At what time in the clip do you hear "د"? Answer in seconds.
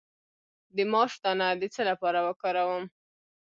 0.75-0.77, 1.61-1.63